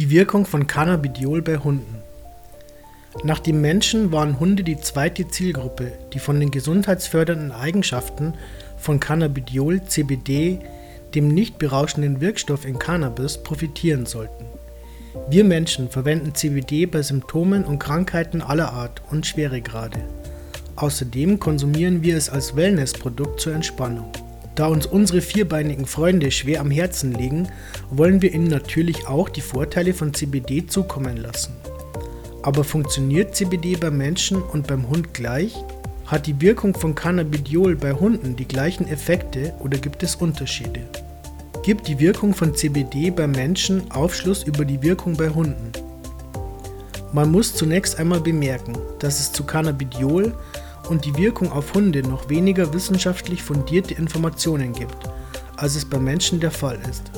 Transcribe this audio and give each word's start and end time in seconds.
Die 0.00 0.08
Wirkung 0.08 0.46
von 0.46 0.66
Cannabidiol 0.66 1.42
bei 1.42 1.58
Hunden. 1.58 1.96
Nach 3.22 3.38
dem 3.38 3.60
Menschen 3.60 4.10
waren 4.12 4.40
Hunde 4.40 4.64
die 4.64 4.78
zweite 4.78 5.28
Zielgruppe, 5.28 5.92
die 6.14 6.18
von 6.18 6.40
den 6.40 6.50
gesundheitsfördernden 6.50 7.52
Eigenschaften 7.52 8.32
von 8.78 8.98
Cannabidiol 8.98 9.82
(CBD), 9.84 10.60
dem 11.14 11.28
nicht 11.28 11.58
berauschenden 11.58 12.22
Wirkstoff 12.22 12.64
in 12.64 12.78
Cannabis, 12.78 13.36
profitieren 13.42 14.06
sollten. 14.06 14.46
Wir 15.28 15.44
Menschen 15.44 15.90
verwenden 15.90 16.34
CBD 16.34 16.86
bei 16.86 17.02
Symptomen 17.02 17.66
und 17.66 17.78
Krankheiten 17.78 18.40
aller 18.40 18.72
Art 18.72 19.02
und 19.10 19.26
Schweregrade. 19.26 20.00
Außerdem 20.76 21.38
konsumieren 21.40 22.02
wir 22.02 22.16
es 22.16 22.30
als 22.30 22.56
Wellnessprodukt 22.56 23.38
zur 23.38 23.52
Entspannung 23.52 24.10
da 24.60 24.66
uns 24.66 24.84
unsere 24.84 25.22
vierbeinigen 25.22 25.86
Freunde 25.86 26.30
schwer 26.30 26.60
am 26.60 26.70
Herzen 26.70 27.12
liegen, 27.12 27.48
wollen 27.90 28.20
wir 28.20 28.34
ihnen 28.34 28.48
natürlich 28.48 29.08
auch 29.08 29.30
die 29.30 29.40
Vorteile 29.40 29.94
von 29.94 30.12
CBD 30.12 30.66
zukommen 30.66 31.16
lassen. 31.16 31.54
Aber 32.42 32.62
funktioniert 32.62 33.34
CBD 33.34 33.76
beim 33.76 33.96
Menschen 33.96 34.42
und 34.42 34.66
beim 34.66 34.86
Hund 34.90 35.14
gleich? 35.14 35.56
Hat 36.04 36.26
die 36.26 36.38
Wirkung 36.42 36.74
von 36.74 36.94
Cannabidiol 36.94 37.74
bei 37.74 37.94
Hunden 37.94 38.36
die 38.36 38.46
gleichen 38.46 38.86
Effekte 38.86 39.54
oder 39.60 39.78
gibt 39.78 40.02
es 40.02 40.16
Unterschiede? 40.16 40.82
Gibt 41.62 41.88
die 41.88 41.98
Wirkung 41.98 42.34
von 42.34 42.54
CBD 42.54 43.10
beim 43.10 43.30
Menschen 43.30 43.90
Aufschluss 43.90 44.42
über 44.42 44.66
die 44.66 44.82
Wirkung 44.82 45.16
bei 45.16 45.30
Hunden? 45.30 45.72
Man 47.14 47.32
muss 47.32 47.54
zunächst 47.54 47.98
einmal 47.98 48.20
bemerken, 48.20 48.76
dass 48.98 49.20
es 49.20 49.32
zu 49.32 49.42
Cannabidiol 49.44 50.34
und 50.90 51.04
die 51.04 51.16
Wirkung 51.16 51.52
auf 51.52 51.74
Hunde 51.74 52.02
noch 52.02 52.28
weniger 52.28 52.74
wissenschaftlich 52.74 53.44
fundierte 53.44 53.94
Informationen 53.94 54.72
gibt, 54.72 55.08
als 55.56 55.76
es 55.76 55.84
bei 55.84 55.98
Menschen 55.98 56.40
der 56.40 56.50
Fall 56.50 56.80
ist. 56.90 57.12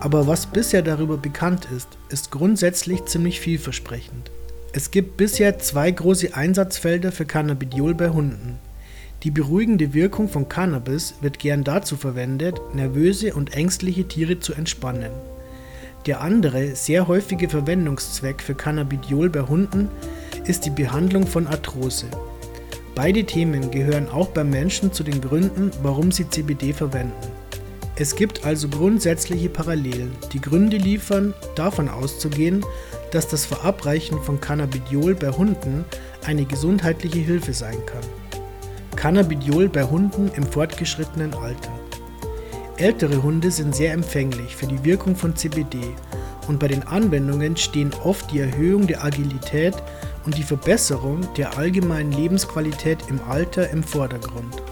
Aber 0.00 0.26
was 0.26 0.46
bisher 0.46 0.82
darüber 0.82 1.16
bekannt 1.16 1.66
ist, 1.74 1.88
ist 2.10 2.30
grundsätzlich 2.30 3.06
ziemlich 3.06 3.40
vielversprechend. 3.40 4.30
Es 4.74 4.90
gibt 4.90 5.16
bisher 5.16 5.58
zwei 5.58 5.90
große 5.90 6.34
Einsatzfelder 6.34 7.10
für 7.10 7.24
Cannabidiol 7.24 7.94
bei 7.94 8.10
Hunden. 8.10 8.58
Die 9.22 9.30
beruhigende 9.30 9.94
Wirkung 9.94 10.28
von 10.28 10.48
Cannabis 10.50 11.14
wird 11.22 11.38
gern 11.38 11.64
dazu 11.64 11.96
verwendet, 11.96 12.60
nervöse 12.74 13.34
und 13.34 13.54
ängstliche 13.54 14.06
Tiere 14.06 14.38
zu 14.38 14.52
entspannen. 14.52 15.10
Der 16.04 16.20
andere, 16.20 16.76
sehr 16.76 17.08
häufige 17.08 17.48
Verwendungszweck 17.48 18.42
für 18.42 18.54
Cannabidiol 18.54 19.30
bei 19.30 19.40
Hunden 19.40 19.88
ist 20.44 20.66
die 20.66 20.70
Behandlung 20.70 21.26
von 21.26 21.46
Arthrose. 21.46 22.06
Beide 22.98 23.22
Themen 23.22 23.70
gehören 23.70 24.08
auch 24.08 24.26
beim 24.26 24.50
Menschen 24.50 24.92
zu 24.92 25.04
den 25.04 25.20
Gründen, 25.20 25.70
warum 25.84 26.10
sie 26.10 26.28
CBD 26.28 26.72
verwenden. 26.72 27.28
Es 27.94 28.16
gibt 28.16 28.44
also 28.44 28.68
grundsätzliche 28.68 29.48
Parallelen, 29.48 30.10
die 30.32 30.40
Gründe 30.40 30.78
liefern, 30.78 31.32
davon 31.54 31.88
auszugehen, 31.88 32.66
dass 33.12 33.28
das 33.28 33.46
Verabreichen 33.46 34.20
von 34.24 34.40
Cannabidiol 34.40 35.14
bei 35.14 35.30
Hunden 35.30 35.84
eine 36.26 36.44
gesundheitliche 36.44 37.20
Hilfe 37.20 37.52
sein 37.52 37.78
kann. 37.86 38.02
Cannabidiol 38.96 39.68
bei 39.68 39.84
Hunden 39.84 40.32
im 40.34 40.42
fortgeschrittenen 40.42 41.34
Alter. 41.34 41.70
Ältere 42.78 43.22
Hunde 43.22 43.52
sind 43.52 43.76
sehr 43.76 43.92
empfänglich 43.92 44.56
für 44.56 44.66
die 44.66 44.82
Wirkung 44.82 45.14
von 45.14 45.36
CBD 45.36 45.78
und 46.48 46.58
bei 46.58 46.68
den 46.68 46.82
Anwendungen 46.88 47.56
stehen 47.56 47.92
oft 48.02 48.32
die 48.32 48.40
Erhöhung 48.40 48.86
der 48.86 49.04
Agilität 49.04 49.74
und 50.24 50.36
die 50.36 50.42
Verbesserung 50.42 51.20
der 51.36 51.56
allgemeinen 51.56 52.12
Lebensqualität 52.12 52.98
im 53.08 53.20
Alter 53.28 53.70
im 53.70 53.82
Vordergrund. 53.82 54.62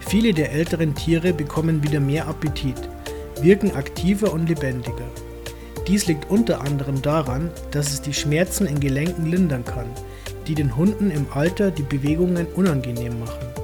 Viele 0.00 0.34
der 0.34 0.52
älteren 0.52 0.94
Tiere 0.94 1.32
bekommen 1.32 1.82
wieder 1.82 2.00
mehr 2.00 2.26
Appetit, 2.28 2.76
wirken 3.40 3.74
aktiver 3.74 4.32
und 4.32 4.48
lebendiger. 4.48 5.08
Dies 5.88 6.06
liegt 6.06 6.30
unter 6.30 6.60
anderem 6.60 7.00
daran, 7.00 7.50
dass 7.70 7.92
es 7.92 8.02
die 8.02 8.14
Schmerzen 8.14 8.66
in 8.66 8.78
Gelenken 8.78 9.26
lindern 9.26 9.64
kann, 9.64 9.86
die 10.46 10.54
den 10.54 10.76
Hunden 10.76 11.10
im 11.10 11.26
Alter 11.32 11.70
die 11.70 11.82
Bewegungen 11.82 12.46
unangenehm 12.54 13.18
machen. 13.20 13.61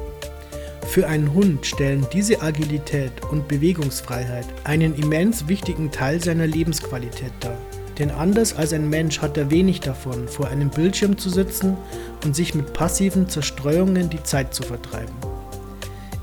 Für 0.89 1.07
einen 1.07 1.35
Hund 1.35 1.67
stellen 1.67 2.07
diese 2.15 2.41
Agilität 2.41 3.13
und 3.31 3.47
Bewegungsfreiheit 3.47 4.47
einen 4.65 4.95
immens 4.95 5.47
wichtigen 5.47 5.91
Teil 5.91 6.25
seiner 6.25 6.47
Lebensqualität 6.47 7.33
dar. 7.41 7.59
Denn 7.99 8.11
anders 8.11 8.57
als 8.57 8.73
ein 8.73 8.89
Mensch 8.89 9.21
hat 9.21 9.37
er 9.37 9.51
wenig 9.51 9.81
davon, 9.81 10.27
vor 10.27 10.49
einem 10.49 10.71
Bildschirm 10.71 11.19
zu 11.19 11.29
sitzen 11.29 11.77
und 12.25 12.35
sich 12.35 12.55
mit 12.55 12.73
passiven 12.73 13.29
Zerstreuungen 13.29 14.09
die 14.09 14.23
Zeit 14.23 14.55
zu 14.55 14.63
vertreiben. 14.63 15.15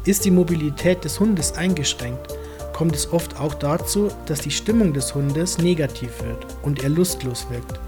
Ist 0.03 0.25
die 0.25 0.31
Mobilität 0.31 1.05
des 1.05 1.19
Hundes 1.19 1.53
eingeschränkt, 1.53 2.33
kommt 2.73 2.95
es 2.95 3.13
oft 3.13 3.39
auch 3.39 3.53
dazu, 3.53 4.09
dass 4.25 4.41
die 4.41 4.51
Stimmung 4.51 4.93
des 4.93 5.13
Hundes 5.13 5.59
negativ 5.59 6.23
wird 6.23 6.43
und 6.63 6.81
er 6.81 6.89
lustlos 6.89 7.45
wirkt. 7.51 7.79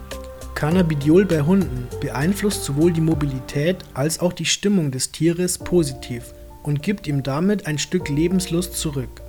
Cannabidiol 0.54 1.26
bei 1.26 1.42
Hunden 1.42 1.88
beeinflusst 2.00 2.66
sowohl 2.66 2.94
die 2.94 3.02
Mobilität 3.02 3.78
als 3.96 4.20
auch 4.20 4.34
die 4.34 4.46
Stimmung 4.46 4.92
des 4.92 5.12
Tieres 5.12 5.58
positiv 5.58 6.34
und 6.68 6.84
gibt 6.84 7.08
ihm 7.08 7.24
damit 7.24 7.66
ein 7.66 7.80
Stück 7.80 8.10
Lebenslust 8.10 8.76
zurück. 8.76 9.22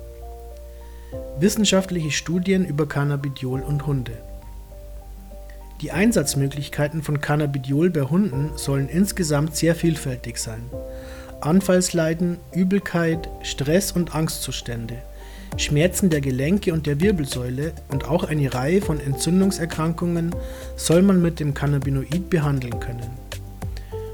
Wissenschaftliche 1.39 2.11
Studien 2.11 2.63
über 2.65 2.87
Cannabidiol 2.87 3.61
und 3.61 3.87
Hunde 3.87 4.17
die 5.81 5.91
Einsatzmöglichkeiten 5.91 7.03
von 7.03 7.21
Cannabidiol 7.21 7.89
bei 7.89 8.01
Hunden 8.01 8.51
sollen 8.57 8.89
insgesamt 8.89 9.55
sehr 9.55 9.75
vielfältig 9.75 10.37
sein. 10.37 10.61
Anfallsleiden, 11.39 12.37
Übelkeit, 12.53 13.29
Stress 13.43 13.93
und 13.93 14.13
Angstzustände, 14.13 14.97
Schmerzen 15.55 16.09
der 16.09 16.19
Gelenke 16.19 16.73
und 16.73 16.85
der 16.85 16.99
Wirbelsäule 16.99 17.71
und 17.87 18.05
auch 18.05 18.25
eine 18.25 18.53
Reihe 18.53 18.81
von 18.81 18.99
Entzündungserkrankungen 18.99 20.35
soll 20.75 21.01
man 21.01 21.21
mit 21.21 21.39
dem 21.39 21.53
Cannabinoid 21.53 22.29
behandeln 22.29 22.81
können. 22.81 23.09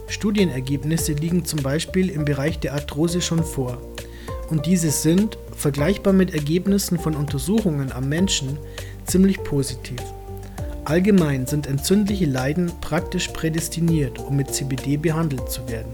Studienergebnisse 0.08 1.14
liegen 1.14 1.46
zum 1.46 1.62
Beispiel 1.62 2.10
im 2.10 2.26
Bereich 2.26 2.60
der 2.60 2.74
Arthrose 2.74 3.22
schon 3.22 3.44
vor 3.44 3.82
und 4.50 4.66
diese 4.66 4.92
sind, 4.92 5.38
vergleichbar 5.56 6.14
mit 6.14 6.34
Ergebnissen 6.34 7.00
von 7.00 7.16
Untersuchungen 7.16 7.92
am 7.92 8.10
Menschen, 8.10 8.58
ziemlich 9.06 9.44
positiv. 9.44 10.00
Allgemein 10.84 11.48
sind 11.48 11.66
entzündliche 11.66 12.26
Leiden 12.26 12.72
praktisch 12.80 13.30
prädestiniert, 13.30 14.20
um 14.20 14.36
mit 14.36 14.54
CBD 14.54 14.98
behandelt 14.98 15.50
zu 15.50 15.68
werden. 15.68 15.92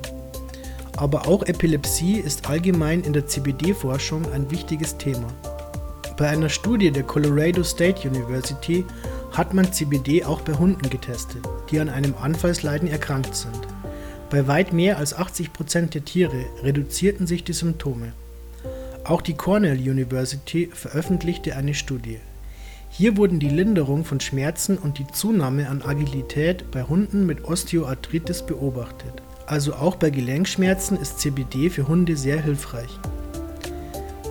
Aber 0.97 1.27
auch 1.27 1.43
Epilepsie 1.43 2.19
ist 2.19 2.49
allgemein 2.49 3.01
in 3.01 3.13
der 3.13 3.25
CBD-Forschung 3.25 4.29
ein 4.33 4.51
wichtiges 4.51 4.97
Thema. 4.97 5.27
Bei 6.17 6.27
einer 6.27 6.49
Studie 6.49 6.91
der 6.91 7.03
Colorado 7.03 7.63
State 7.63 8.07
University 8.07 8.85
hat 9.31 9.53
man 9.53 9.71
CBD 9.71 10.25
auch 10.25 10.41
bei 10.41 10.53
Hunden 10.53 10.89
getestet, 10.89 11.41
die 11.71 11.79
an 11.79 11.87
einem 11.87 12.13
Anfallsleiden 12.21 12.89
erkrankt 12.89 13.33
sind. 13.33 13.55
Bei 14.31 14.47
weit 14.47 14.71
mehr 14.71 14.97
als 14.97 15.13
80 15.13 15.51
Prozent 15.51 15.93
der 15.93 16.05
Tiere 16.05 16.45
reduzierten 16.63 17.27
sich 17.27 17.43
die 17.43 17.51
Symptome. 17.51 18.13
Auch 19.03 19.21
die 19.21 19.33
Cornell 19.33 19.77
University 19.77 20.69
veröffentlichte 20.73 21.57
eine 21.57 21.73
Studie. 21.73 22.19
Hier 22.89 23.17
wurden 23.17 23.39
die 23.39 23.49
Linderung 23.49 24.05
von 24.05 24.21
Schmerzen 24.21 24.77
und 24.77 24.99
die 24.99 25.07
Zunahme 25.07 25.67
an 25.67 25.81
Agilität 25.81 26.71
bei 26.71 26.83
Hunden 26.83 27.25
mit 27.25 27.43
Osteoarthritis 27.43 28.45
beobachtet. 28.45 29.21
Also 29.47 29.73
auch 29.73 29.97
bei 29.97 30.09
Gelenkschmerzen 30.09 30.97
ist 30.97 31.19
CBD 31.19 31.69
für 31.69 31.89
Hunde 31.89 32.15
sehr 32.15 32.41
hilfreich. 32.41 32.89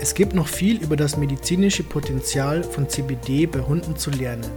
Es 0.00 0.14
gibt 0.14 0.32
noch 0.32 0.48
viel 0.48 0.82
über 0.82 0.96
das 0.96 1.18
medizinische 1.18 1.82
Potenzial 1.82 2.62
von 2.62 2.88
CBD 2.88 3.44
bei 3.44 3.60
Hunden 3.60 3.96
zu 3.96 4.10
lernen. 4.10 4.50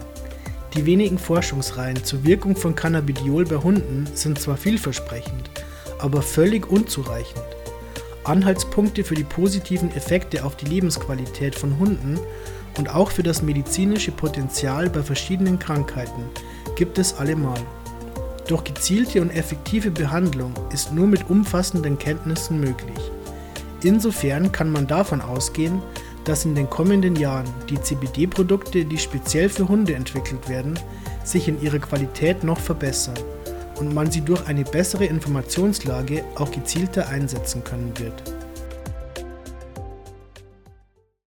Die 0.75 0.87
wenigen 0.87 1.19
Forschungsreihen 1.19 2.03
zur 2.03 2.23
Wirkung 2.23 2.55
von 2.55 2.73
Cannabidiol 2.75 3.45
bei 3.45 3.57
Hunden 3.57 4.07
sind 4.15 4.39
zwar 4.39 4.57
vielversprechend, 4.57 5.51
aber 5.99 6.23
völlig 6.23 6.67
unzureichend. 6.67 7.43
Anhaltspunkte 8.23 9.03
für 9.03 9.13
die 9.13 9.23
positiven 9.23 9.91
Effekte 9.95 10.43
auf 10.43 10.55
die 10.55 10.65
Lebensqualität 10.65 11.53
von 11.53 11.77
Hunden 11.77 12.19
und 12.77 12.89
auch 12.93 13.11
für 13.11 13.21
das 13.21 13.43
medizinische 13.43 14.11
Potenzial 14.11 14.89
bei 14.89 15.03
verschiedenen 15.03 15.59
Krankheiten 15.59 16.23
gibt 16.75 16.97
es 16.97 17.13
allemal. 17.13 17.59
Doch 18.47 18.63
gezielte 18.63 19.21
und 19.21 19.29
effektive 19.29 19.91
Behandlung 19.91 20.53
ist 20.73 20.91
nur 20.91 21.05
mit 21.05 21.29
umfassenden 21.29 21.99
Kenntnissen 21.99 22.59
möglich. 22.59 23.11
Insofern 23.83 24.51
kann 24.51 24.71
man 24.71 24.87
davon 24.87 25.21
ausgehen, 25.21 25.83
dass 26.25 26.45
in 26.45 26.55
den 26.55 26.69
kommenden 26.69 27.15
Jahren 27.15 27.47
die 27.69 27.79
CBD-Produkte, 27.79 28.85
die 28.85 28.97
speziell 28.97 29.49
für 29.49 29.67
Hunde 29.67 29.95
entwickelt 29.95 30.49
werden, 30.49 30.79
sich 31.23 31.47
in 31.47 31.61
ihrer 31.61 31.79
Qualität 31.79 32.43
noch 32.43 32.59
verbessern 32.59 33.17
und 33.79 33.93
man 33.93 34.11
sie 34.11 34.21
durch 34.21 34.45
eine 34.47 34.63
bessere 34.63 35.05
Informationslage 35.05 36.23
auch 36.35 36.51
gezielter 36.51 37.09
einsetzen 37.09 37.63
können 37.63 37.93
wird. 37.97 38.32